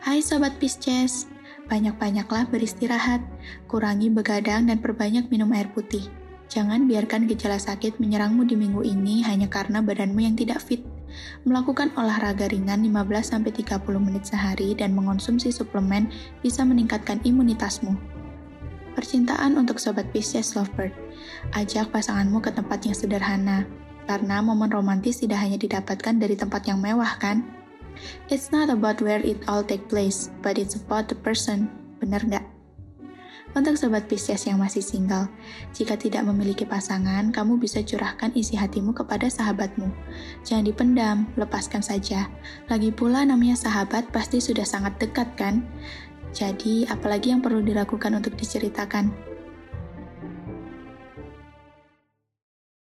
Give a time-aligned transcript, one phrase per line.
[0.00, 1.28] Hai Sobat Pisces,
[1.68, 3.20] banyak-banyaklah beristirahat,
[3.68, 6.08] kurangi begadang dan perbanyak minum air putih.
[6.48, 10.80] Jangan biarkan gejala sakit menyerangmu di minggu ini hanya karena badanmu yang tidak fit.
[11.44, 16.08] Melakukan olahraga ringan 15-30 menit sehari dan mengonsumsi suplemen
[16.40, 17.92] bisa meningkatkan imunitasmu.
[18.96, 20.96] Percintaan untuk Sobat Pisces Lovebird.
[21.52, 23.68] Ajak pasanganmu ke tempat yang sederhana,
[24.08, 27.59] karena momen romantis tidak hanya didapatkan dari tempat yang mewah kan?
[28.32, 31.68] It's not about where it all take place, but it's about the person.
[31.98, 32.60] Bener nggak?
[33.50, 35.26] Untuk sobat Pisces yang masih single,
[35.74, 39.90] jika tidak memiliki pasangan, kamu bisa curahkan isi hatimu kepada sahabatmu.
[40.46, 42.30] Jangan dipendam, lepaskan saja.
[42.70, 45.66] Lagi pula namanya sahabat pasti sudah sangat dekat kan?
[46.30, 49.10] Jadi, apalagi yang perlu dilakukan untuk diceritakan?